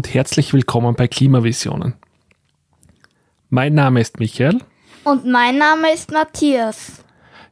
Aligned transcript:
und 0.00 0.14
herzlich 0.14 0.54
willkommen 0.54 0.94
bei 0.94 1.08
Klimavisionen. 1.08 1.92
Mein 3.50 3.74
Name 3.74 4.00
ist 4.00 4.18
Michael. 4.18 4.58
Und 5.04 5.26
mein 5.26 5.58
Name 5.58 5.92
ist 5.92 6.10
Matthias. 6.10 7.04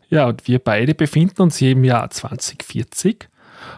Ja, 0.08 0.28
und 0.28 0.48
wir 0.48 0.58
beide 0.58 0.94
befinden 0.94 1.42
uns 1.42 1.58
hier 1.58 1.72
im 1.72 1.84
Jahr 1.84 2.08
2040 2.08 3.28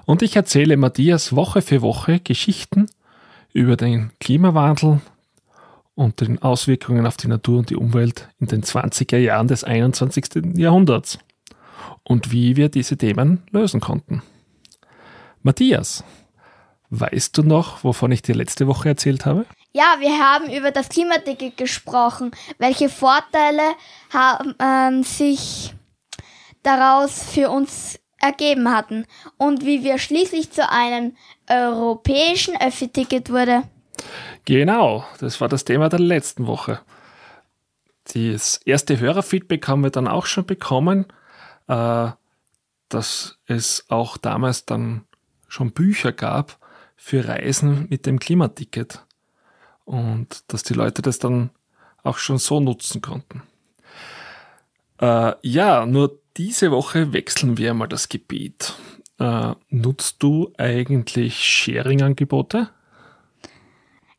und 0.06 0.22
ich 0.22 0.36
erzähle 0.36 0.76
Matthias 0.76 1.34
Woche 1.34 1.62
für 1.62 1.82
Woche 1.82 2.20
Geschichten 2.20 2.86
über 3.52 3.74
den 3.74 4.12
Klimawandel 4.20 5.00
und 5.96 6.20
den 6.20 6.40
Auswirkungen 6.40 7.06
auf 7.06 7.16
die 7.16 7.26
Natur 7.26 7.58
und 7.58 7.70
die 7.70 7.76
Umwelt 7.76 8.28
in 8.38 8.46
den 8.46 8.62
20er 8.62 9.18
Jahren 9.18 9.48
des 9.48 9.64
21. 9.64 10.56
Jahrhunderts 10.56 11.18
und 12.04 12.30
wie 12.30 12.54
wir 12.54 12.68
diese 12.68 12.96
Themen 12.96 13.42
lösen 13.50 13.80
konnten. 13.80 14.22
Matthias, 15.42 16.04
weißt 16.90 17.38
du 17.38 17.42
noch, 17.42 17.84
wovon 17.84 18.12
ich 18.12 18.22
dir 18.22 18.34
letzte 18.34 18.66
Woche 18.66 18.90
erzählt 18.90 19.24
habe? 19.24 19.46
Ja, 19.72 19.96
wir 20.00 20.18
haben 20.18 20.52
über 20.52 20.72
das 20.72 20.88
Klimaticket 20.88 21.56
gesprochen. 21.56 22.32
Welche 22.58 22.88
Vorteile 22.88 23.62
haben 24.12 24.54
ähm, 24.58 25.02
sich 25.04 25.72
daraus 26.62 27.22
für 27.22 27.50
uns 27.50 27.98
ergeben 28.18 28.70
hatten 28.70 29.06
und 29.38 29.64
wie 29.64 29.82
wir 29.82 29.98
schließlich 29.98 30.50
zu 30.50 30.68
einem 30.68 31.16
europäischen 31.48 32.60
Öffi-Ticket 32.60 33.30
wurde. 33.30 33.62
Genau, 34.44 35.04
das 35.20 35.40
war 35.40 35.48
das 35.48 35.64
Thema 35.64 35.88
der 35.88 36.00
letzten 36.00 36.46
Woche. 36.46 36.80
Das 38.12 38.60
erste 38.64 38.98
Hörerfeedback 38.98 39.68
haben 39.68 39.84
wir 39.84 39.90
dann 39.90 40.08
auch 40.08 40.26
schon 40.26 40.44
bekommen, 40.44 41.06
äh, 41.68 42.08
dass 42.88 43.38
es 43.46 43.86
auch 43.88 44.16
damals 44.16 44.66
dann 44.66 45.04
schon 45.48 45.70
Bücher 45.70 46.12
gab 46.12 46.58
für 47.02 47.26
Reisen 47.26 47.86
mit 47.88 48.04
dem 48.04 48.20
Klimaticket 48.20 49.06
und 49.86 50.44
dass 50.48 50.62
die 50.62 50.74
Leute 50.74 51.00
das 51.00 51.18
dann 51.18 51.48
auch 52.02 52.18
schon 52.18 52.36
so 52.36 52.60
nutzen 52.60 53.00
konnten. 53.00 53.42
Äh, 55.00 55.32
ja, 55.40 55.86
nur 55.86 56.20
diese 56.36 56.70
Woche 56.70 57.14
wechseln 57.14 57.56
wir 57.56 57.72
mal 57.72 57.86
das 57.86 58.10
Gebiet. 58.10 58.74
Äh, 59.18 59.54
nutzt 59.70 60.22
du 60.22 60.52
eigentlich 60.58 61.42
Sharing-Angebote? 61.42 62.68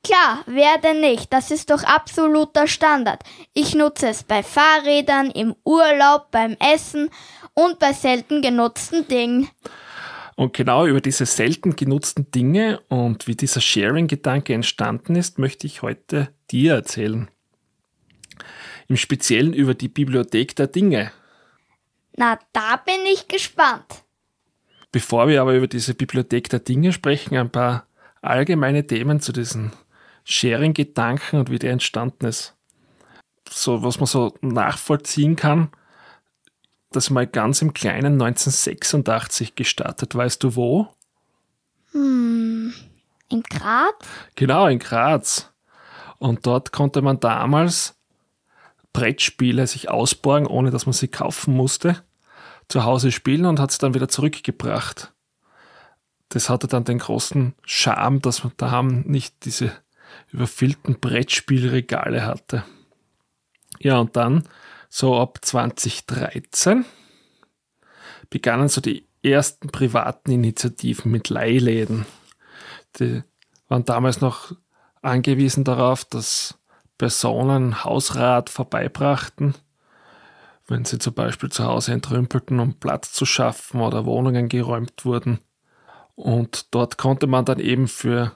Klar, 0.03 0.39
wer 0.47 0.79
denn 0.79 1.01
nicht? 1.01 1.31
Das 1.31 1.51
ist 1.51 1.69
doch 1.69 1.83
absoluter 1.83 2.65
Standard. 2.67 3.21
Ich 3.53 3.75
nutze 3.75 4.09
es 4.09 4.23
bei 4.23 4.41
Fahrrädern, 4.41 5.29
im 5.29 5.55
Urlaub, 5.63 6.31
beim 6.31 6.57
Essen 6.59 7.11
und 7.53 7.77
bei 7.77 7.93
selten 7.93 8.41
genutzten 8.41 9.07
Dingen. 9.07 9.49
Und 10.41 10.53
genau 10.53 10.87
über 10.87 11.01
diese 11.01 11.27
selten 11.27 11.75
genutzten 11.75 12.31
Dinge 12.31 12.79
und 12.87 13.27
wie 13.27 13.35
dieser 13.35 13.61
Sharing-Gedanke 13.61 14.55
entstanden 14.55 15.15
ist, 15.15 15.37
möchte 15.37 15.67
ich 15.67 15.83
heute 15.83 16.33
dir 16.49 16.73
erzählen. 16.73 17.29
Im 18.87 18.97
Speziellen 18.97 19.53
über 19.53 19.75
die 19.75 19.87
Bibliothek 19.87 20.55
der 20.55 20.65
Dinge. 20.65 21.11
Na, 22.17 22.39
da 22.53 22.77
bin 22.77 23.05
ich 23.13 23.27
gespannt. 23.27 24.03
Bevor 24.91 25.27
wir 25.27 25.43
aber 25.43 25.53
über 25.53 25.67
diese 25.67 25.93
Bibliothek 25.93 26.49
der 26.49 26.61
Dinge 26.61 26.91
sprechen, 26.91 27.37
ein 27.37 27.51
paar 27.51 27.85
allgemeine 28.23 28.87
Themen 28.87 29.19
zu 29.19 29.33
diesen 29.33 29.73
Sharing-Gedanken 30.23 31.37
und 31.37 31.51
wie 31.51 31.59
der 31.59 31.71
entstanden 31.71 32.25
ist. 32.25 32.55
So, 33.47 33.83
was 33.83 33.99
man 33.99 34.07
so 34.07 34.33
nachvollziehen 34.41 35.35
kann, 35.35 35.69
das 36.91 37.09
mal 37.09 37.25
ganz 37.25 37.61
im 37.61 37.73
kleinen 37.73 38.21
1986 38.21 39.55
gestartet. 39.55 40.13
Weißt 40.13 40.43
du 40.43 40.55
wo? 40.55 40.89
Hm, 41.91 42.73
in 43.29 43.43
Graz? 43.43 43.95
Genau, 44.35 44.67
in 44.67 44.79
Graz. 44.79 45.51
Und 46.19 46.45
dort 46.45 46.71
konnte 46.71 47.01
man 47.01 47.19
damals 47.19 47.95
Brettspiele 48.93 49.65
sich 49.67 49.89
ausborgen, 49.89 50.47
ohne 50.47 50.69
dass 50.69 50.85
man 50.85 50.93
sie 50.93 51.07
kaufen 51.07 51.53
musste, 51.53 52.03
zu 52.67 52.83
Hause 52.83 53.11
spielen 53.11 53.45
und 53.45 53.59
hat 53.59 53.71
sie 53.71 53.79
dann 53.79 53.93
wieder 53.93 54.09
zurückgebracht. 54.09 55.13
Das 56.29 56.49
hatte 56.49 56.67
dann 56.67 56.83
den 56.83 56.99
großen 56.99 57.53
Charme, 57.65 58.21
dass 58.21 58.43
man 58.43 58.53
daheim 58.57 59.01
nicht 59.01 59.45
diese 59.45 59.71
überfüllten 60.31 60.99
Brettspielregale 60.99 62.25
hatte. 62.25 62.63
Ja, 63.79 63.97
und 63.99 64.15
dann, 64.15 64.47
so 64.93 65.17
ab 65.17 65.39
2013, 65.41 66.83
begannen 68.29 68.67
so 68.67 68.81
die 68.81 69.07
ersten 69.23 69.69
privaten 69.69 70.31
Initiativen 70.31 71.11
mit 71.11 71.29
Leihläden. 71.29 72.05
Die 72.99 73.23
waren 73.69 73.85
damals 73.85 74.19
noch 74.19 74.53
angewiesen 75.01 75.63
darauf, 75.63 76.03
dass 76.03 76.59
Personen 76.97 77.85
Hausrat 77.85 78.49
vorbeibrachten, 78.49 79.55
wenn 80.67 80.83
sie 80.83 80.99
zum 80.99 81.13
Beispiel 81.13 81.49
zu 81.49 81.63
Hause 81.63 81.93
entrümpelten, 81.93 82.59
um 82.59 82.73
Platz 82.73 83.13
zu 83.13 83.25
schaffen 83.25 83.79
oder 83.79 84.05
Wohnungen 84.05 84.49
geräumt 84.49 85.05
wurden. 85.05 85.39
Und 86.15 86.75
dort 86.75 86.97
konnte 86.97 87.27
man 87.27 87.45
dann 87.45 87.59
eben 87.59 87.87
für 87.87 88.35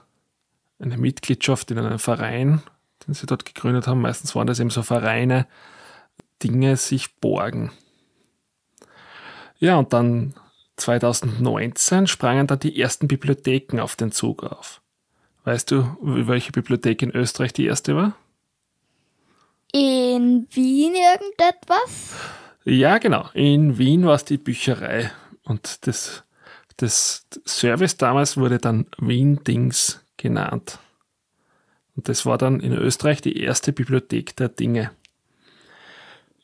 eine 0.78 0.96
Mitgliedschaft 0.96 1.70
in 1.70 1.78
einem 1.78 1.98
Verein, 1.98 2.62
den 3.06 3.12
sie 3.12 3.26
dort 3.26 3.44
gegründet 3.44 3.86
haben, 3.86 4.00
meistens 4.00 4.34
waren 4.34 4.46
das 4.46 4.58
eben 4.58 4.70
so 4.70 4.82
Vereine, 4.82 5.46
Dinge 6.42 6.76
sich 6.76 7.16
borgen. 7.16 7.72
Ja, 9.58 9.76
und 9.76 9.92
dann 9.92 10.34
2019 10.76 12.06
sprangen 12.06 12.46
dann 12.46 12.60
die 12.60 12.80
ersten 12.80 13.08
Bibliotheken 13.08 13.80
auf 13.80 13.96
den 13.96 14.12
Zug 14.12 14.42
auf. 14.44 14.82
Weißt 15.44 15.70
du, 15.70 15.96
welche 16.00 16.52
Bibliothek 16.52 17.02
in 17.02 17.10
Österreich 17.10 17.52
die 17.52 17.66
erste 17.66 17.96
war? 17.96 18.16
In 19.72 20.46
Wien 20.50 20.94
irgendetwas? 20.94 22.14
Ja, 22.64 22.98
genau. 22.98 23.28
In 23.32 23.78
Wien 23.78 24.04
war 24.06 24.16
es 24.16 24.24
die 24.24 24.38
Bücherei. 24.38 25.12
Und 25.44 25.86
das, 25.86 26.24
das 26.76 27.26
Service 27.46 27.96
damals 27.96 28.36
wurde 28.36 28.58
dann 28.58 28.86
Wien 28.98 29.42
Dings 29.44 30.04
genannt. 30.16 30.78
Und 31.94 32.08
das 32.08 32.26
war 32.26 32.38
dann 32.38 32.60
in 32.60 32.72
Österreich 32.72 33.22
die 33.22 33.40
erste 33.40 33.72
Bibliothek 33.72 34.36
der 34.36 34.48
Dinge. 34.48 34.90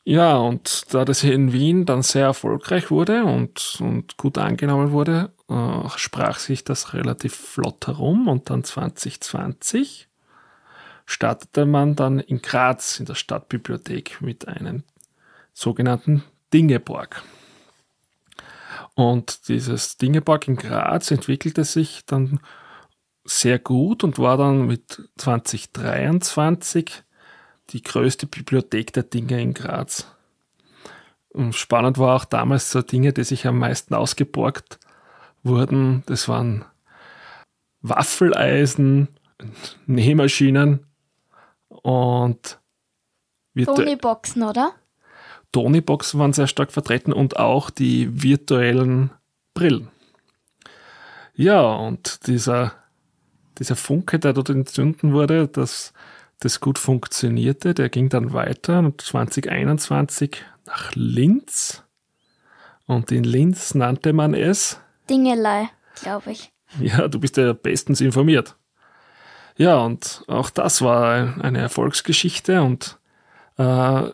Ja, 0.05 0.35
und 0.35 0.93
da 0.93 1.05
das 1.05 1.21
hier 1.21 1.33
in 1.33 1.53
Wien 1.53 1.85
dann 1.85 2.01
sehr 2.01 2.25
erfolgreich 2.25 2.91
wurde 2.91 3.23
und, 3.23 3.77
und 3.79 4.17
gut 4.17 4.37
angenommen 4.37 4.91
wurde, 4.91 5.31
äh, 5.47 5.89
sprach 5.95 6.39
sich 6.39 6.65
das 6.65 6.93
relativ 6.93 7.33
flott 7.33 7.87
herum 7.87 8.27
und 8.27 8.49
dann 8.49 8.65
2020 8.65 10.09
startete 11.05 11.65
man 11.65 11.95
dann 11.95 12.19
in 12.19 12.41
Graz 12.41 12.99
in 12.99 13.05
der 13.05 13.15
Stadtbibliothek 13.15 14.21
mit 14.21 14.47
einem 14.47 14.83
sogenannten 15.53 16.23
Dingeborg. 16.53 17.23
Und 18.95 19.47
dieses 19.47 19.97
Dingeborg 19.97 20.47
in 20.47 20.55
Graz 20.55 21.11
entwickelte 21.11 21.63
sich 21.63 22.05
dann 22.05 22.39
sehr 23.25 23.57
gut 23.57 24.03
und 24.03 24.19
war 24.19 24.37
dann 24.37 24.67
mit 24.67 25.09
2023 25.17 27.03
die 27.69 27.81
größte 27.81 28.27
Bibliothek 28.27 28.93
der 28.93 29.03
Dinge 29.03 29.41
in 29.41 29.53
Graz. 29.53 30.07
Und 31.29 31.55
spannend 31.55 31.97
war 31.97 32.15
auch 32.15 32.25
damals 32.25 32.71
so 32.71 32.81
Dinge, 32.81 33.11
die 33.13 33.23
sich 33.23 33.47
am 33.47 33.57
meisten 33.57 33.95
ausgeborgt 33.95 34.79
wurden. 35.41 36.03
Das 36.05 36.27
waren 36.27 36.65
Waffeleisen, 37.81 39.07
Nähmaschinen 39.87 40.85
und 41.69 42.59
Tonyboxen, 43.55 44.43
oder? 44.43 44.73
Tonyboxen 45.51 46.19
waren 46.19 46.33
sehr 46.33 46.47
stark 46.47 46.71
vertreten 46.71 47.13
und 47.13 47.37
auch 47.37 47.69
die 47.69 48.23
virtuellen 48.23 49.11
Brillen. 49.53 49.89
Ja, 51.35 51.61
und 51.61 52.27
dieser, 52.27 52.73
dieser 53.57 53.75
Funke, 53.75 54.19
der 54.19 54.33
dort 54.33 54.49
entzünden 54.49 55.13
wurde, 55.13 55.47
dass 55.47 55.93
das 56.39 56.59
gut 56.59 56.77
funktionierte, 56.77 57.73
der 57.73 57.89
ging 57.89 58.09
dann 58.09 58.33
weiter 58.33 58.79
und 58.79 59.01
2021 59.01 60.43
nach 60.65 60.91
Linz. 60.93 61.83
Und 62.85 63.11
in 63.11 63.23
Linz 63.23 63.75
nannte 63.75 64.13
man 64.13 64.33
es 64.33 64.79
Dingelei, 65.09 65.69
glaube 66.01 66.31
ich. 66.31 66.51
Ja, 66.79 67.07
du 67.07 67.19
bist 67.19 67.37
ja 67.37 67.53
bestens 67.53 68.01
informiert. 68.01 68.55
Ja, 69.57 69.77
und 69.77 70.23
auch 70.27 70.49
das 70.49 70.81
war 70.81 71.39
eine 71.41 71.59
Erfolgsgeschichte 71.59 72.63
und 72.63 72.97
äh, 73.57 74.09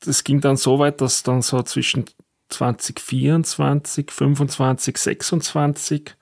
das 0.00 0.24
ging 0.24 0.40
dann 0.40 0.56
so 0.56 0.78
weit, 0.78 1.00
dass 1.00 1.22
dann 1.22 1.42
so 1.42 1.62
zwischen 1.62 2.06
2024, 2.48 4.10
25, 4.10 4.96
26 4.98 6.16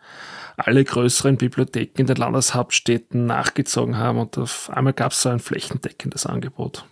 alle 0.59 0.85
größeren 0.85 1.37
Bibliotheken 1.37 2.01
in 2.01 2.07
den 2.07 2.17
Landeshauptstädten 2.17 3.27
nachgezogen 3.27 3.97
haben 3.97 4.19
und 4.19 4.37
auf 4.39 4.71
einmal 4.71 4.93
gab 4.93 5.13
es 5.13 5.23
so 5.23 5.29
ein 5.29 5.41
flächendeckendes 5.41 6.27
Angebot. 6.27 6.85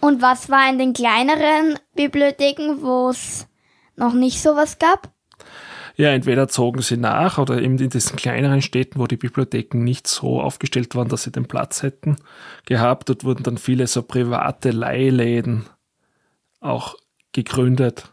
Und 0.00 0.22
was 0.22 0.48
war 0.48 0.68
in 0.68 0.78
den 0.78 0.92
kleineren 0.92 1.78
Bibliotheken, 1.94 2.82
wo 2.82 3.10
es 3.10 3.46
noch 3.96 4.14
nicht 4.14 4.40
sowas 4.40 4.78
gab? 4.78 5.12
ja, 6.00 6.12
entweder 6.12 6.48
zogen 6.48 6.80
sie 6.80 6.96
nach 6.96 7.36
oder 7.36 7.60
eben 7.60 7.78
in 7.78 7.90
diesen 7.90 8.16
kleineren 8.16 8.62
Städten, 8.62 8.98
wo 8.98 9.06
die 9.06 9.18
Bibliotheken 9.18 9.84
nicht 9.84 10.06
so 10.06 10.40
aufgestellt 10.40 10.94
waren, 10.94 11.08
dass 11.08 11.24
sie 11.24 11.30
den 11.30 11.46
Platz 11.46 11.82
hätten 11.82 12.16
gehabt. 12.64 13.10
Dort 13.10 13.24
wurden 13.24 13.42
dann 13.42 13.58
viele 13.58 13.86
so 13.86 14.02
private 14.02 14.70
Leihläden 14.70 15.66
auch 16.60 16.96
gegründet, 17.32 18.12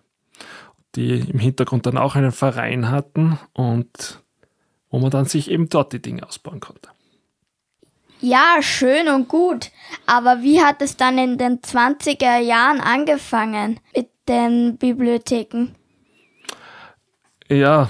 die 0.98 1.20
im 1.20 1.40
Hintergrund 1.40 1.86
dann 1.86 1.98
auch 1.98 2.16
einen 2.16 2.32
Verein 2.32 2.90
hatten 2.90 3.40
und 3.54 4.24
wo 4.90 5.00
man 5.00 5.12
dann 5.12 5.26
sich 5.26 5.52
eben 5.52 5.70
dort 5.70 5.94
die 5.94 6.02
Dinge 6.02 6.28
ausbauen 6.28 6.60
konnte. 6.60 6.90
Ja, 8.20 8.58
schön 8.62 9.08
und 9.10 9.28
gut. 9.28 9.70
Aber 10.08 10.42
wie 10.42 10.62
hat 10.62 10.82
es 10.82 10.98
dann 10.98 11.20
in 11.20 11.38
den 11.38 11.60
20er 11.60 12.40
Jahren 12.40 12.82
angefangen 12.82 13.80
mit 13.96 14.10
den 14.28 14.78
Bibliotheken? 14.78 15.76
Ja, 17.48 17.90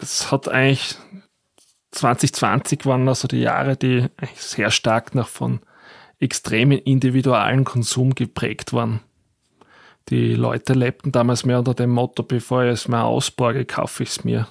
es 0.00 0.32
hat 0.32 0.48
eigentlich 0.48 0.96
2020 1.92 2.86
waren 2.86 3.08
also 3.08 3.28
die 3.28 3.40
Jahre, 3.40 3.76
die 3.76 4.06
sehr 4.34 4.70
stark 4.70 5.14
noch 5.14 5.28
von 5.28 5.60
extremen 6.18 6.78
individualen 6.78 7.64
Konsum 7.64 8.14
geprägt 8.14 8.72
waren. 8.72 9.00
Die 10.08 10.34
Leute 10.34 10.74
lebten 10.74 11.12
damals 11.12 11.44
mehr 11.44 11.58
unter 11.58 11.74
dem 11.74 11.90
Motto, 11.90 12.22
bevor 12.22 12.64
ich 12.64 12.72
es 12.72 12.88
mir 12.88 13.04
ausborge, 13.04 13.64
kaufe 13.64 14.02
ich 14.02 14.10
es 14.10 14.24
mir. 14.24 14.48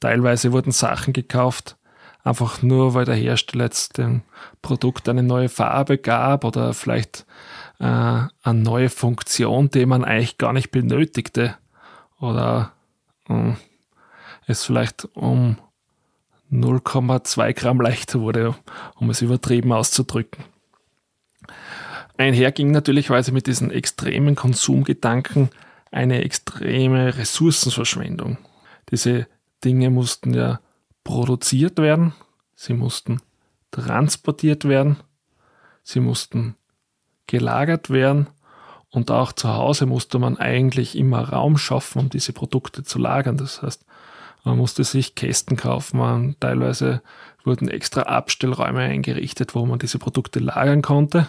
Teilweise 0.00 0.52
wurden 0.52 0.72
Sachen 0.72 1.12
gekauft, 1.12 1.76
einfach 2.24 2.62
nur 2.62 2.94
weil 2.94 3.04
der 3.04 3.14
Hersteller 3.14 3.64
jetzt 3.64 3.98
dem 3.98 4.22
Produkt 4.62 5.08
eine 5.08 5.22
neue 5.22 5.48
Farbe 5.48 5.98
gab 5.98 6.44
oder 6.44 6.74
vielleicht 6.74 7.26
äh, 7.78 7.84
eine 7.84 8.30
neue 8.44 8.88
Funktion, 8.88 9.70
die 9.70 9.86
man 9.86 10.04
eigentlich 10.04 10.38
gar 10.38 10.52
nicht 10.52 10.70
benötigte 10.70 11.56
oder 12.18 12.72
äh, 13.28 13.52
es 14.46 14.64
vielleicht 14.64 15.08
um 15.14 15.58
0,2 16.50 17.54
Gramm 17.54 17.80
leichter 17.80 18.20
wurde, 18.20 18.54
um 18.96 19.10
es 19.10 19.22
übertrieben 19.22 19.72
auszudrücken. 19.72 20.44
Einher 22.20 22.52
ging 22.52 22.70
natürlich, 22.70 23.08
weil 23.08 23.24
sie 23.24 23.32
mit 23.32 23.46
diesen 23.46 23.70
extremen 23.70 24.34
Konsumgedanken 24.34 25.48
eine 25.90 26.22
extreme 26.22 27.16
Ressourcenverschwendung. 27.16 28.36
Diese 28.90 29.26
Dinge 29.64 29.88
mussten 29.88 30.34
ja 30.34 30.60
produziert 31.02 31.78
werden, 31.78 32.12
sie 32.54 32.74
mussten 32.74 33.22
transportiert 33.70 34.66
werden, 34.66 34.98
sie 35.82 36.00
mussten 36.00 36.56
gelagert 37.26 37.88
werden 37.88 38.26
und 38.90 39.10
auch 39.10 39.32
zu 39.32 39.48
Hause 39.54 39.86
musste 39.86 40.18
man 40.18 40.36
eigentlich 40.36 40.98
immer 40.98 41.26
Raum 41.30 41.56
schaffen, 41.56 42.00
um 42.00 42.08
diese 42.10 42.34
Produkte 42.34 42.82
zu 42.82 42.98
lagern. 42.98 43.38
Das 43.38 43.62
heißt, 43.62 43.86
man 44.44 44.58
musste 44.58 44.84
sich 44.84 45.14
Kästen 45.14 45.56
kaufen, 45.56 45.96
man, 45.96 46.36
teilweise 46.38 47.00
wurden 47.44 47.68
extra 47.68 48.02
Abstellräume 48.02 48.80
eingerichtet, 48.80 49.54
wo 49.54 49.64
man 49.64 49.78
diese 49.78 49.98
Produkte 49.98 50.38
lagern 50.38 50.82
konnte 50.82 51.28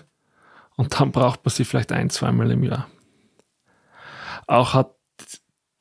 und 0.76 1.00
dann 1.00 1.12
braucht 1.12 1.46
man 1.46 1.52
sie 1.52 1.66
vielleicht 1.66 1.92
ein, 1.92 2.10
zweimal 2.10 2.50
im 2.52 2.64
Jahr. 2.64 2.88
Auch 4.48 4.74
hat, 4.74 4.96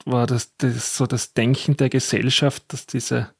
war 0.04 0.26
das, 0.26 0.54
das 0.56 0.96
so 0.96 1.06
das 1.06 1.32
Denken 1.34 1.76
der 1.76 1.88
Gesellschaft, 1.88 2.72
dass 2.72 2.86
diese 2.86 3.30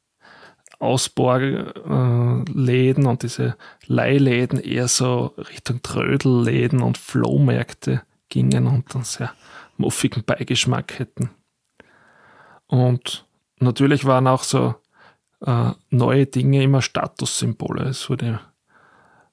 Ausborgläden 0.79 3.05
und 3.05 3.23
diese 3.23 3.57
Leihläden 3.85 4.57
eher 4.59 4.87
so 4.87 5.33
Richtung 5.37 5.81
Trödelläden 5.83 6.81
und 6.81 6.97
Flohmärkte 6.97 8.03
gingen 8.29 8.67
und 8.67 8.95
einen 8.95 9.03
sehr 9.03 9.33
muffigen 9.77 10.23
Beigeschmack 10.23 10.97
hätten. 10.97 11.29
Und 12.65 13.27
natürlich 13.59 14.05
waren 14.05 14.27
auch 14.27 14.43
so 14.43 14.75
äh, 15.45 15.71
neue 15.89 16.25
Dinge 16.25 16.63
immer 16.63 16.81
Statussymbole. 16.81 17.83
Es 17.83 18.09
wurde 18.09 18.39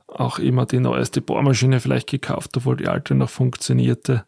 auch 0.09 0.39
immer 0.39 0.67
die 0.67 0.81
neueste 0.81 1.21
Bohrmaschine 1.21 1.81
vielleicht 1.81 2.09
gekauft, 2.09 2.57
obwohl 2.57 2.77
die 2.77 2.89
alte 2.89 3.15
noch 3.15 3.31
funktionierte. 3.31 4.25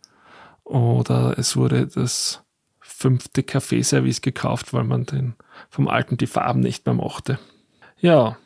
Oder 0.65 1.39
es 1.39 1.57
wurde 1.57 1.87
das 1.87 2.45
fünfte 2.81 3.43
Kaffeeservice 3.43 4.21
gekauft, 4.21 4.73
weil 4.73 4.85
man 4.85 5.07
den, 5.07 5.35
vom 5.71 5.89
alten 5.89 6.17
die 6.17 6.27
Farben 6.27 6.61
nicht 6.61 6.87
mehr 6.87 6.95
mochte. 6.95 7.39
Ja, 7.99 8.37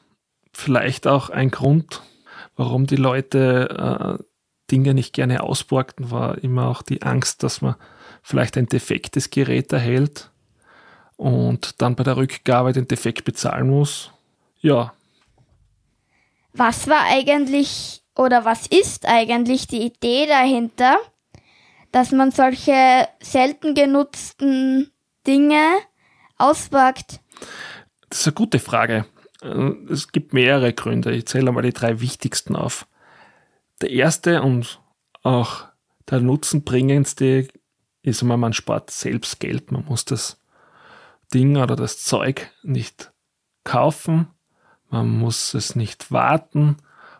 vielleicht 0.53 1.07
auch 1.07 1.29
ein 1.29 1.51
Grund, 1.51 2.03
warum 2.57 2.87
die 2.87 2.97
Leute 2.97 4.19
äh, 4.21 4.25
Dinge 4.71 4.95
nicht 4.95 5.13
gerne 5.13 5.43
ausborgten, 5.43 6.11
war 6.11 6.39
immer 6.39 6.69
auch 6.69 6.83
die 6.83 7.03
Angst, 7.03 7.43
dass 7.43 7.61
man 7.61 7.75
vielleicht 8.23 8.57
ein 8.57 8.67
defektes 8.67 9.31
Gerät 9.31 9.73
erhält 9.73 10.31
und 11.17 11.83
dann 11.83 11.97
bei 11.97 12.05
der 12.05 12.17
Rückgabe 12.17 12.73
den 12.73 12.89
Defekt 12.89 13.25
bezahlen 13.25 13.69
muss. 13.69 14.13
Ja, 14.61 14.95
was 16.55 16.89
war 16.89 17.05
eigentlich 17.05 18.03
oder 18.17 18.45
was 18.45 18.67
ist 18.67 19.07
eigentlich 19.07 19.67
die 19.67 19.83
Idee 19.83 20.27
dahinter, 20.27 20.99
dass 21.93 22.13
man 22.13 22.31
solche 22.31 23.09
selten 23.21 23.75
genutzten 23.75 24.91
Dinge 25.27 25.65
ausborgt? 26.39 27.21
Das 28.09 28.21
ist 28.21 28.27
eine 28.29 28.35
gute 28.35 28.61
Frage. 28.61 29.07
Äh, 29.43 29.73
es 29.91 30.13
gibt 30.13 30.33
mehrere 30.33 30.73
Gründe. 30.73 31.13
Ich 31.13 31.27
zähle 31.27 31.51
mal 31.53 31.63
die 31.63 31.73
drei 31.73 32.01
wichtigsten 32.01 32.57
auf. 32.57 32.87
Der 33.81 33.91
erste 33.91 34.43
und 34.43 34.81
auch 35.23 35.67
der 36.09 36.21
nutzenbringendste 36.21 37.49
ist 38.03 38.23
einmal, 38.23 38.37
man 38.37 38.53
spart 38.53 38.91
selbst 38.91 39.41
Geld. 39.41 39.73
Man 39.73 39.85
muss 39.87 40.05
das 40.05 40.41
Ding 41.33 41.57
oder 41.57 41.75
das 41.75 42.05
Zeug 42.05 42.51
nicht 42.63 43.13
kaufen, 43.65 44.29
man 44.95 45.09
muss 45.09 45.55
es 45.55 45.75
nicht 45.75 46.13
warten, 46.13 46.77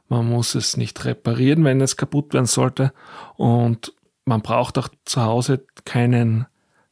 man 0.09 0.29
muss 0.29 0.55
es 0.55 0.77
nicht 0.77 1.05
reparieren, 1.05 1.65
wenn 1.65 1.81
es 1.81 1.97
kaputt 1.97 2.33
werden 2.33 2.47
sollte 2.47 2.93
und 3.37 3.93
man 4.25 4.43
braucht 4.43 4.79
auch 4.79 4.89
zu 5.05 5.23
Hause 5.23 5.67
keinen 5.85 6.47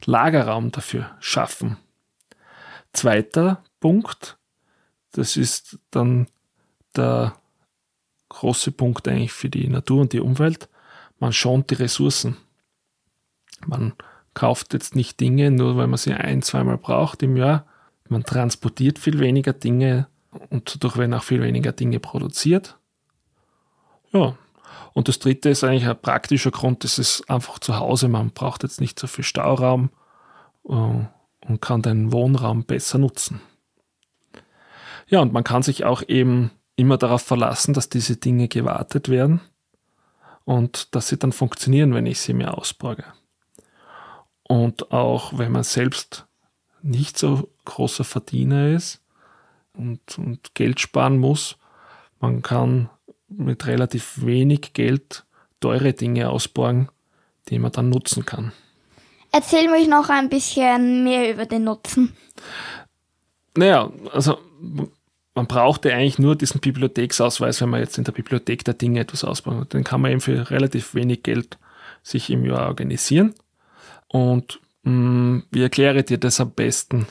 Lagerraum 0.04 0.72
dafür 0.72 1.12
schaffen. 1.20 1.76
Zweiter 2.92 3.62
Punkt, 3.78 4.38
das 5.12 5.36
ist 5.36 5.78
dann 5.92 6.26
der 6.96 7.36
große 8.28 8.72
Punkt 8.72 9.06
eigentlich 9.06 9.32
für 9.32 9.50
die 9.50 9.68
Natur 9.68 10.00
und 10.00 10.12
die 10.12 10.20
Umwelt. 10.20 10.68
Man 11.20 11.32
schont 11.32 11.70
die 11.70 11.74
Ressourcen. 11.74 12.38
Man 13.64 13.92
kauft 14.34 14.72
jetzt 14.72 14.96
nicht 14.96 15.20
Dinge, 15.20 15.52
nur 15.52 15.76
weil 15.76 15.86
man 15.86 15.98
sie 15.98 16.12
ein, 16.12 16.42
zweimal 16.42 16.76
braucht 16.76 17.22
im 17.22 17.36
Jahr. 17.36 17.66
Man 18.08 18.24
transportiert 18.24 18.98
viel 18.98 19.20
weniger 19.20 19.52
Dinge 19.52 20.08
und 20.50 20.74
dadurch 20.74 20.96
werden 20.96 21.14
auch 21.14 21.22
viel 21.22 21.42
weniger 21.42 21.72
Dinge 21.72 22.00
produziert. 22.00 22.78
Ja. 24.12 24.36
Und 24.94 25.08
das 25.08 25.18
dritte 25.18 25.48
ist 25.48 25.64
eigentlich 25.64 25.86
ein 25.86 26.00
praktischer 26.00 26.50
Grund, 26.50 26.84
das 26.84 26.98
ist 26.98 27.28
einfach 27.30 27.58
zu 27.58 27.78
Hause, 27.78 28.08
man 28.08 28.30
braucht 28.30 28.62
jetzt 28.62 28.80
nicht 28.80 28.98
so 28.98 29.06
viel 29.06 29.24
Stauraum 29.24 29.90
äh, 30.68 30.72
und 30.72 31.60
kann 31.60 31.82
den 31.82 32.12
Wohnraum 32.12 32.64
besser 32.64 32.98
nutzen. 32.98 33.40
Ja, 35.08 35.20
und 35.20 35.32
man 35.32 35.44
kann 35.44 35.62
sich 35.62 35.84
auch 35.84 36.02
eben 36.06 36.50
immer 36.76 36.98
darauf 36.98 37.22
verlassen, 37.22 37.74
dass 37.74 37.88
diese 37.88 38.16
Dinge 38.16 38.48
gewartet 38.48 39.08
werden 39.08 39.40
und 40.44 40.94
dass 40.94 41.08
sie 41.08 41.18
dann 41.18 41.32
funktionieren, 41.32 41.94
wenn 41.94 42.06
ich 42.06 42.20
sie 42.20 42.34
mir 42.34 42.56
ausborge. 42.56 43.04
Und 44.42 44.90
auch 44.90 45.38
wenn 45.38 45.52
man 45.52 45.64
selbst 45.64 46.26
nicht 46.82 47.18
so 47.18 47.48
großer 47.64 48.04
Verdiener 48.04 48.68
ist, 48.68 49.01
und, 49.76 50.18
und 50.18 50.54
Geld 50.54 50.80
sparen 50.80 51.18
muss. 51.18 51.56
Man 52.20 52.42
kann 52.42 52.90
mit 53.28 53.66
relativ 53.66 54.24
wenig 54.24 54.72
Geld 54.72 55.24
teure 55.60 55.92
Dinge 55.92 56.30
ausborgen, 56.30 56.88
die 57.48 57.58
man 57.58 57.72
dann 57.72 57.88
nutzen 57.88 58.26
kann. 58.26 58.52
Erzähl 59.32 59.70
mich 59.70 59.88
noch 59.88 60.10
ein 60.10 60.28
bisschen 60.28 61.04
mehr 61.04 61.32
über 61.32 61.46
den 61.46 61.64
Nutzen. 61.64 62.14
Naja, 63.56 63.90
also 64.12 64.38
man 65.34 65.46
brauchte 65.46 65.92
eigentlich 65.92 66.18
nur 66.18 66.36
diesen 66.36 66.60
Bibliotheksausweis, 66.60 67.60
wenn 67.60 67.70
man 67.70 67.80
jetzt 67.80 67.96
in 67.96 68.04
der 68.04 68.12
Bibliothek 68.12 68.64
der 68.64 68.74
Dinge 68.74 69.00
etwas 69.00 69.24
ausbauen. 69.24 69.66
Den 69.70 69.84
kann 69.84 70.00
man 70.02 70.10
eben 70.10 70.20
für 70.20 70.50
relativ 70.50 70.94
wenig 70.94 71.22
Geld 71.22 71.58
sich 72.02 72.28
im 72.30 72.44
Jahr 72.44 72.66
organisieren. 72.66 73.34
Und 74.08 74.60
mh, 74.82 74.92
mm, 74.92 75.44
wie 75.50 75.62
erkläre 75.62 76.02
dir 76.02 76.18
das 76.18 76.40
am 76.40 76.50
besten? 76.50 77.06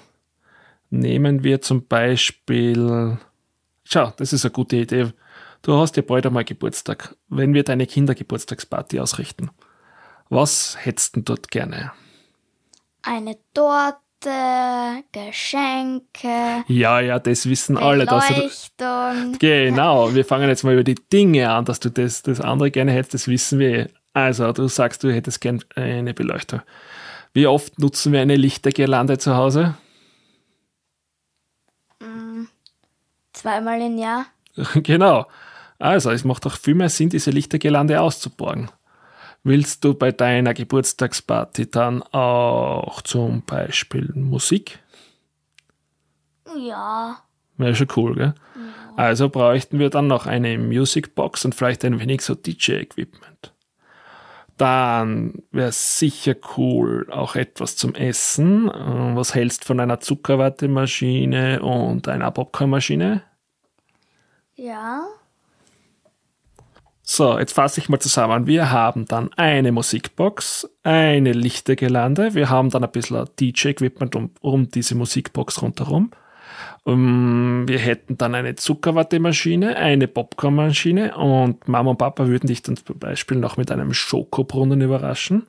Nehmen 0.92 1.44
wir 1.46 1.62
zum 1.62 1.88
Beispiel, 1.88 3.18
schau, 3.86 4.14
das 4.18 4.34
ist 4.34 4.44
eine 4.44 4.52
gute 4.52 4.76
Idee. 4.76 5.14
Du 5.62 5.78
hast 5.78 5.96
ja 5.96 6.04
bald 6.04 6.26
einmal 6.26 6.44
Geburtstag. 6.44 7.16
Wenn 7.30 7.54
wir 7.54 7.64
deine 7.64 7.88
Kindergeburtstagsparty 7.88 9.00
ausrichten, 9.00 9.52
was 10.30 10.78
hättest 10.80 11.16
du 11.16 11.22
dort 11.22 11.50
gerne? 11.50 11.94
Eine 13.04 13.38
Torte, 13.54 14.02
Geschenke. 15.14 16.66
Ja, 16.68 17.00
ja, 17.00 17.20
das 17.20 17.48
wissen 17.48 17.78
alle. 17.78 18.06
Dass 18.06 18.72
du, 18.76 19.38
genau, 19.40 20.14
wir 20.14 20.26
fangen 20.26 20.50
jetzt 20.50 20.64
mal 20.64 20.74
über 20.74 20.84
die 20.84 20.96
Dinge 20.96 21.52
an, 21.52 21.64
dass 21.64 21.80
du 21.80 21.90
das, 21.90 22.22
das 22.22 22.42
andere 22.42 22.70
gerne 22.70 22.92
hättest, 22.92 23.14
das 23.14 23.28
wissen 23.30 23.60
wir. 23.60 23.90
Also, 24.12 24.52
du 24.52 24.68
sagst, 24.68 25.04
du 25.04 25.14
hättest 25.14 25.40
gerne 25.40 25.62
eine 25.76 26.14
Beleuchtung. 26.14 26.62
Wie 27.34 27.48
oft 27.48 27.80
nutzen 27.80 28.12
wir 28.12 28.20
eine 28.20 28.36
Lichtergirlande 28.36 29.18
zu 29.18 29.36
Hause? 29.36 29.76
Zweimal 33.42 33.82
im 33.82 33.98
Jahr. 33.98 34.26
genau. 34.76 35.28
Also, 35.80 36.12
es 36.12 36.24
macht 36.24 36.46
auch 36.46 36.56
viel 36.58 36.76
mehr 36.76 36.90
Sinn, 36.90 37.10
diese 37.10 37.32
Lichtergelande 37.32 38.00
auszuborgen. 38.02 38.70
Willst 39.44 39.84
du 39.84 39.96
bei 39.96 40.12
deiner 40.12 40.54
Geburtstagsparty 40.54 41.72
dann 41.72 42.04
auch 42.04 43.02
zum 43.02 43.42
Beispiel 43.44 44.12
Musik? 44.14 44.80
Ja. 46.56 47.18
Wäre 47.58 47.76
schon 47.76 47.88
cool, 47.96 48.16
gell? 48.16 48.34
Also 48.96 49.30
bräuchten 49.30 49.80
wir 49.80 49.90
dann 49.90 50.08
noch 50.08 50.28
eine 50.28 50.58
Musicbox 50.58 51.46
und 51.46 51.56
vielleicht 51.56 51.84
ein 51.86 52.00
wenig 52.00 52.22
so 52.22 52.36
DJ-Equipment. 52.36 53.54
Dann 54.58 55.42
wäre 55.52 55.72
sicher 55.72 56.36
cool 56.56 57.08
auch 57.10 57.36
etwas 57.36 57.78
zum 57.78 57.96
Essen. 57.96 58.70
Äh, 58.70 59.16
Was 59.16 59.34
hältst 59.34 59.66
von 59.66 59.80
einer 59.80 60.02
Zuckerwattemaschine 60.02 61.64
und 61.64 62.08
einer 62.08 62.30
Popcornmaschine? 62.30 63.24
Ja. 64.62 65.08
So, 67.02 67.40
jetzt 67.40 67.54
fasse 67.54 67.80
ich 67.80 67.90
mal 67.90 68.00
zusammen. 68.00 68.46
Wir 68.46 68.70
haben 68.70 69.06
dann 69.06 69.34
eine 69.34 69.72
Musikbox, 69.72 70.70
eine 70.84 71.32
Lichtergelande, 71.32 72.36
wir 72.36 72.52
haben 72.52 72.70
dann 72.70 72.84
ein 72.84 72.92
bisschen 72.92 73.28
DJ-Equipment 73.40 74.16
um, 74.16 74.30
um 74.40 74.70
diese 74.70 74.94
Musikbox 74.94 75.64
rundherum. 75.64 76.12
Um, 76.84 77.68
wir 77.68 77.80
hätten 77.80 78.20
dann 78.20 78.36
eine 78.36 78.54
Zuckerwattemaschine, 78.54 79.78
eine 79.78 80.08
Popcornmaschine 80.08 81.18
und 81.18 81.68
Mama 81.68 81.92
und 81.92 81.98
Papa 81.98 82.28
würden 82.28 82.46
dich 82.46 82.62
dann 82.62 82.78
zum 82.78 83.00
Beispiel 83.00 83.38
noch 83.38 83.58
mit 83.58 83.72
einem 83.72 83.94
Schokobrunnen 83.94 84.82
überraschen. 84.82 85.48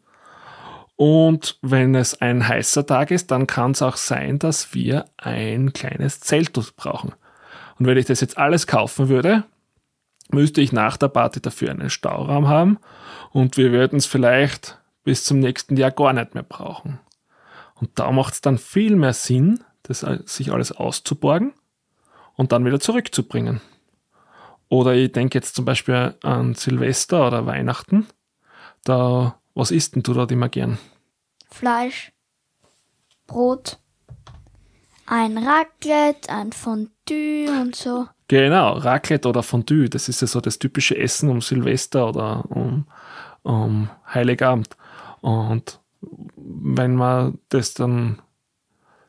Und 0.97 1.59
wenn 1.61 1.95
es 1.95 2.19
ein 2.23 2.49
heißer 2.49 2.87
Tag 2.87 3.11
ist, 3.11 3.31
dann 3.31 3.47
kann 3.47 3.73
es 3.73 3.83
auch 3.83 3.97
sein, 3.97 4.39
dass 4.39 4.73
wir 4.73 5.05
ein 5.19 5.75
kleines 5.75 6.21
Zelt 6.21 6.53
brauchen. 6.77 7.13
Und 7.83 7.89
wenn 7.89 7.99
ich 7.99 8.07
das 8.07 8.21
jetzt 8.21 8.39
alles 8.39 8.69
kaufen 8.69 9.09
würde, 9.09 9.43
müsste 10.31 10.61
ich 10.61 10.71
nach 10.71 10.97
der 10.97 11.09
Party 11.09 11.43
dafür 11.43 11.73
einen 11.73 11.91
Stauraum 11.91 12.47
haben 12.47 12.79
und 13.33 13.57
wir 13.57 13.73
würden 13.73 13.97
es 13.97 14.07
vielleicht 14.07 14.79
bis 15.03 15.25
zum 15.25 15.41
nächsten 15.41 15.77
Jahr 15.77 15.91
gar 15.91 16.13
nicht 16.13 16.35
mehr 16.35 16.45
brauchen. 16.45 17.01
Und 17.75 17.91
da 17.99 18.13
macht 18.13 18.35
es 18.35 18.41
dann 18.41 18.57
viel 18.57 18.95
mehr 18.95 19.15
Sinn, 19.15 19.65
das 19.83 20.07
sich 20.27 20.53
alles 20.53 20.71
auszuborgen 20.71 21.55
und 22.37 22.53
dann 22.53 22.65
wieder 22.65 22.79
zurückzubringen. 22.79 23.61
Oder 24.69 24.95
ich 24.95 25.11
denke 25.11 25.37
jetzt 25.37 25.57
zum 25.57 25.65
Beispiel 25.65 26.15
an 26.23 26.55
Silvester 26.55 27.27
oder 27.27 27.47
Weihnachten. 27.47 28.07
Da, 28.85 29.41
was 29.55 29.73
isst 29.73 29.97
denn 29.97 30.05
du 30.05 30.15
dort 30.15 30.31
immer 30.31 30.49
gern? 30.49 30.79
Fleisch, 31.51 32.13
Brot, 33.27 33.81
ein 35.07 35.37
Raclette, 35.37 36.29
ein 36.29 36.53
Fondue 36.53 36.92
und 37.11 37.75
so. 37.75 38.07
Genau, 38.29 38.73
Raclette 38.73 39.29
oder 39.29 39.43
Fondue, 39.43 39.89
das 39.89 40.09
ist 40.09 40.23
ja 40.23 40.27
so 40.27 40.41
das 40.41 40.59
typische 40.59 40.97
Essen 40.97 41.29
um 41.29 41.41
Silvester 41.41 42.09
oder 42.09 42.45
um, 42.49 42.87
um 43.43 43.91
Heiligabend. 44.13 44.77
Und 45.21 45.81
wenn 46.01 46.97
man 46.97 47.39
das 47.51 47.75
dann 47.75 48.23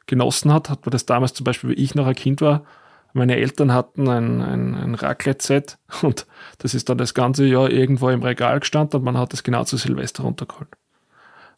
genossen 0.07 0.51
hat, 0.51 0.69
hat 0.69 0.85
man 0.85 0.91
das 0.91 1.05
damals 1.05 1.33
zum 1.33 1.45
Beispiel, 1.45 1.71
wie 1.71 1.81
ich 1.81 1.95
noch 1.95 2.07
ein 2.07 2.15
Kind 2.15 2.41
war, 2.41 2.65
meine 3.13 3.37
Eltern 3.37 3.71
hatten 3.71 4.09
ein, 4.09 4.41
ein, 4.41 4.75
ein 4.75 4.95
Raclette-Set 4.95 5.77
und 6.01 6.25
das 6.57 6.73
ist 6.73 6.89
dann 6.89 6.97
das 6.97 7.13
ganze 7.13 7.45
Jahr 7.45 7.69
irgendwo 7.69 8.09
im 8.09 8.23
Regal 8.23 8.59
gestanden 8.59 8.99
und 8.99 9.05
man 9.05 9.17
hat 9.17 9.33
das 9.33 9.43
genau 9.43 9.63
zu 9.63 9.77
Silvester 9.77 10.23
runtergeholt. 10.23 10.69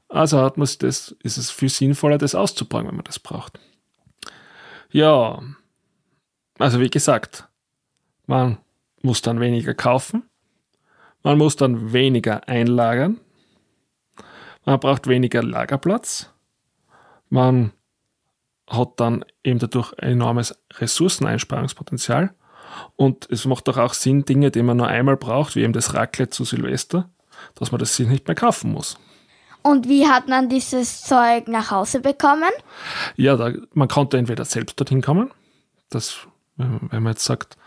Also 0.08 0.40
hat 0.40 0.58
man 0.58 0.68
das, 0.80 1.16
ist 1.24 1.38
es 1.38 1.50
viel 1.50 1.70
sinnvoller, 1.70 2.18
das 2.18 2.36
auszubauen, 2.36 2.88
wenn 2.88 2.96
man 2.96 3.06
das 3.06 3.20
braucht. 3.20 3.60
Ja, 4.92 5.42
also 6.60 6.80
wie 6.80 6.90
gesagt, 6.90 7.48
man 8.28 8.58
muss 9.02 9.22
dann 9.22 9.40
weniger 9.40 9.74
kaufen, 9.74 10.24
man 11.24 11.38
muss 11.38 11.56
dann 11.56 11.94
weniger 11.94 12.48
einlagern, 12.48 13.20
man 14.66 14.80
braucht 14.80 15.08
weniger 15.08 15.44
Lagerplatz, 15.44 16.32
man 17.30 17.72
hat 18.68 19.00
dann 19.00 19.24
eben 19.44 19.60
dadurch 19.60 19.94
enormes 19.98 20.58
Ressourceneinsparungspotenzial 20.74 22.34
und 22.96 23.30
es 23.30 23.46
macht 23.46 23.68
doch 23.68 23.78
auch 23.78 23.94
Sinn, 23.94 24.26
Dinge, 24.26 24.52
die 24.52 24.64
man 24.64 24.78
nur 24.78 24.88
einmal 24.88 25.18
braucht, 25.18 25.56
wie 25.56 25.62
eben 25.62 25.74
das 25.74 25.94
Raclette 25.94 26.32
zu 26.32 26.46
Silvester, 26.46 27.10
dass 27.56 27.72
man 27.72 27.80
das 27.80 27.96
sich 27.96 28.08
nicht 28.08 28.28
mehr 28.28 28.36
kaufen 28.36 28.72
muss. 28.72 28.98
Und 29.62 29.90
wie 29.90 30.08
hat 30.08 30.28
man 30.28 30.48
dieses 30.48 31.02
Zeug 31.02 31.48
nach 31.48 31.72
Hause 31.72 32.00
bekommen? 32.00 32.52
Ja, 33.16 33.36
da, 33.36 33.52
man 33.74 33.88
konnte 33.88 34.18
entweder 34.18 34.46
selbst 34.46 34.80
dorthin 34.80 35.02
kommen, 35.02 35.32
das, 35.90 36.28
wenn 36.58 37.04
man 37.04 37.14
jetzt 37.14 37.26
sagt, 37.26 37.58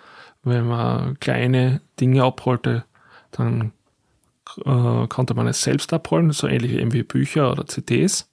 wenn 0.42 0.66
man 0.66 1.18
kleine 1.20 1.80
Dinge 2.00 2.24
abholte, 2.24 2.84
dann 3.30 3.72
äh, 4.64 5.06
konnte 5.08 5.34
man 5.34 5.46
es 5.46 5.62
selbst 5.62 5.92
abholen, 5.92 6.30
so 6.30 6.46
ähnlich 6.46 6.72
eben 6.72 6.92
wie 6.92 7.02
Bücher 7.02 7.50
oder 7.50 7.66
CDs. 7.66 8.30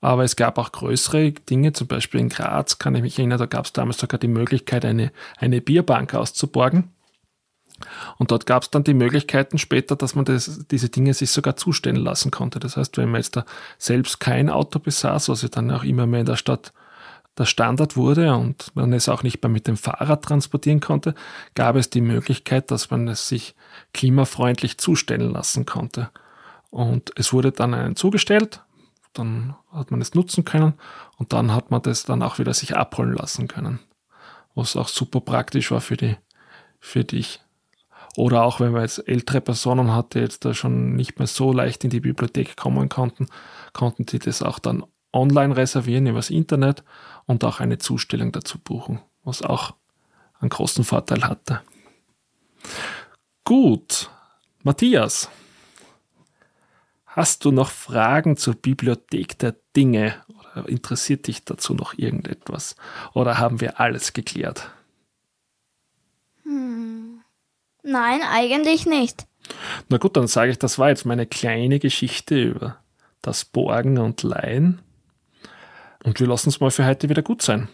Aber 0.00 0.24
es 0.24 0.34
gab 0.34 0.58
auch 0.58 0.72
größere 0.72 1.30
Dinge, 1.30 1.72
zum 1.72 1.86
Beispiel 1.86 2.20
in 2.20 2.28
Graz, 2.28 2.78
kann 2.78 2.96
ich 2.96 3.02
mich 3.02 3.18
erinnern, 3.18 3.38
da 3.38 3.46
gab 3.46 3.66
es 3.66 3.72
damals 3.72 3.98
sogar 3.98 4.18
die 4.18 4.28
Möglichkeit, 4.28 4.84
eine, 4.84 5.12
eine 5.38 5.60
Bierbank 5.60 6.14
auszuborgen. 6.14 6.90
Und 8.18 8.30
dort 8.30 8.46
gab 8.46 8.64
es 8.64 8.70
dann 8.70 8.84
die 8.84 8.94
Möglichkeiten 8.94 9.58
später, 9.58 9.94
dass 9.96 10.14
man 10.14 10.24
das, 10.24 10.66
diese 10.70 10.88
Dinge 10.88 11.14
sich 11.14 11.30
sogar 11.30 11.56
zustellen 11.56 11.96
lassen 11.96 12.30
konnte. 12.30 12.58
Das 12.58 12.76
heißt, 12.76 12.96
wenn 12.96 13.10
man 13.10 13.20
jetzt 13.20 13.36
da 13.36 13.44
selbst 13.78 14.20
kein 14.20 14.50
Auto 14.50 14.78
besaß, 14.78 15.28
was 15.28 15.42
ja 15.42 15.48
dann 15.48 15.70
auch 15.70 15.84
immer 15.84 16.06
mehr 16.06 16.20
in 16.20 16.26
der 16.26 16.36
Stadt 16.36 16.72
der 17.38 17.46
Standard 17.46 17.96
wurde 17.96 18.34
und 18.34 18.74
man 18.74 18.92
es 18.92 19.08
auch 19.08 19.22
nicht 19.22 19.42
mehr 19.42 19.50
mit 19.50 19.66
dem 19.66 19.76
Fahrrad 19.76 20.22
transportieren 20.22 20.80
konnte, 20.80 21.14
gab 21.54 21.76
es 21.76 21.88
die 21.88 22.02
Möglichkeit, 22.02 22.70
dass 22.70 22.90
man 22.90 23.08
es 23.08 23.28
sich 23.28 23.54
klimafreundlich 23.94 24.78
zustellen 24.78 25.30
lassen 25.30 25.64
konnte. 25.64 26.10
Und 26.70 27.10
es 27.16 27.32
wurde 27.32 27.52
dann 27.52 27.74
einen 27.74 27.96
zugestellt, 27.96 28.62
dann 29.14 29.54
hat 29.72 29.90
man 29.90 30.00
es 30.00 30.14
nutzen 30.14 30.44
können 30.44 30.74
und 31.16 31.32
dann 31.32 31.54
hat 31.54 31.70
man 31.70 31.82
das 31.82 32.04
dann 32.04 32.22
auch 32.22 32.38
wieder 32.38 32.54
sich 32.54 32.76
abholen 32.76 33.14
lassen 33.14 33.48
können. 33.48 33.80
Was 34.54 34.76
auch 34.76 34.88
super 34.88 35.20
praktisch 35.20 35.70
war 35.70 35.80
für 35.80 35.96
die, 35.96 36.16
für 36.80 37.04
dich. 37.04 37.40
Oder 38.16 38.42
auch 38.42 38.60
wenn 38.60 38.72
man 38.72 38.82
jetzt 38.82 39.08
ältere 39.08 39.40
Personen 39.40 39.94
hat, 39.94 40.14
die 40.14 40.18
jetzt 40.18 40.44
da 40.44 40.52
schon 40.52 40.94
nicht 40.94 41.18
mehr 41.18 41.26
so 41.26 41.52
leicht 41.52 41.84
in 41.84 41.90
die 41.90 42.00
Bibliothek 42.00 42.56
kommen 42.56 42.90
konnten, 42.90 43.26
konnten 43.72 44.04
die 44.04 44.18
das 44.18 44.42
auch 44.42 44.58
dann 44.58 44.84
online 45.12 45.56
reservieren 45.56 46.06
übers 46.06 46.30
Internet 46.30 46.84
und 47.26 47.44
auch 47.44 47.60
eine 47.60 47.78
Zustellung 47.78 48.32
dazu 48.32 48.58
buchen, 48.58 49.00
was 49.24 49.42
auch 49.42 49.74
einen 50.40 50.50
großen 50.50 50.84
Vorteil 50.84 51.24
hatte. 51.24 51.60
Gut, 53.44 54.10
Matthias, 54.62 55.28
hast 57.06 57.44
du 57.44 57.50
noch 57.50 57.70
Fragen 57.70 58.36
zur 58.36 58.54
Bibliothek 58.54 59.38
der 59.38 59.56
Dinge 59.76 60.14
oder 60.28 60.68
interessiert 60.68 61.26
dich 61.26 61.44
dazu 61.44 61.74
noch 61.74 61.96
irgendetwas? 61.96 62.76
Oder 63.14 63.38
haben 63.38 63.60
wir 63.60 63.80
alles 63.80 64.12
geklärt? 64.12 64.70
Nein, 67.82 68.20
eigentlich 68.22 68.86
nicht. 68.86 69.26
Na 69.88 69.98
gut, 69.98 70.16
dann 70.16 70.28
sage 70.28 70.52
ich, 70.52 70.58
das 70.58 70.78
war 70.78 70.88
jetzt 70.88 71.04
meine 71.04 71.26
kleine 71.26 71.78
Geschichte 71.78 72.40
über 72.40 72.78
das 73.20 73.44
Borgen 73.44 73.98
und 73.98 74.22
Leihen. 74.22 74.80
Und 76.04 76.20
wir 76.20 76.26
lassen 76.26 76.48
es 76.48 76.60
mal 76.60 76.70
für 76.70 76.86
heute 76.86 77.08
wieder 77.08 77.22
gut 77.22 77.42
sein. 77.42 77.68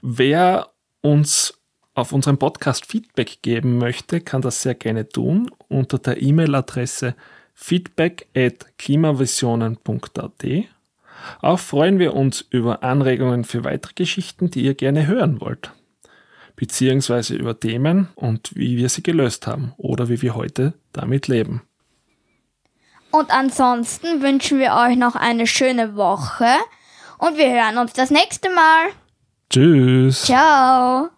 Wer 0.00 0.68
uns 1.00 1.58
auf 1.94 2.12
unserem 2.12 2.38
Podcast 2.38 2.86
Feedback 2.86 3.42
geben 3.42 3.78
möchte, 3.78 4.20
kann 4.20 4.42
das 4.42 4.62
sehr 4.62 4.74
gerne 4.74 5.08
tun 5.08 5.50
unter 5.68 5.98
der 5.98 6.22
E-Mail-Adresse 6.22 7.14
feedback@klimavisionen.at. 7.54 10.44
Auch 11.40 11.58
freuen 11.58 11.98
wir 11.98 12.14
uns 12.14 12.40
über 12.40 12.82
Anregungen 12.82 13.44
für 13.44 13.64
weitere 13.64 13.92
Geschichten, 13.94 14.50
die 14.50 14.62
ihr 14.62 14.74
gerne 14.74 15.06
hören 15.06 15.40
wollt, 15.40 15.70
beziehungsweise 16.56 17.36
über 17.36 17.60
Themen 17.60 18.08
und 18.14 18.56
wie 18.56 18.78
wir 18.78 18.88
sie 18.88 19.02
gelöst 19.02 19.46
haben 19.46 19.74
oder 19.76 20.08
wie 20.08 20.22
wir 20.22 20.34
heute 20.34 20.72
damit 20.92 21.28
leben. 21.28 21.60
Und 23.10 23.30
ansonsten 23.30 24.22
wünschen 24.22 24.58
wir 24.58 24.72
euch 24.74 24.96
noch 24.96 25.14
eine 25.14 25.46
schöne 25.46 25.96
Woche 25.96 26.48
und 27.22 27.38
wir 27.38 27.50
hören 27.50 27.78
uns 27.78 27.92
das 27.92 28.10
nächste 28.10 28.50
Mal. 28.50 28.90
Tschüss. 29.48 30.24
Ciao. 30.24 31.10